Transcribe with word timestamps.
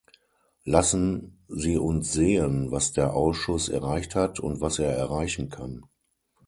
Lassen 0.63 1.43
Sie 1.47 1.77
uns 1.77 2.11
sehen, 2.11 2.71
was 2.71 2.91
der 2.91 3.13
Ausschuss 3.13 3.69
erreicht 3.69 4.15
hat 4.15 4.39
und 4.39 4.59
was 4.59 4.79
er 4.79 4.89
erreichen 4.95 5.49
kann. 5.49 5.83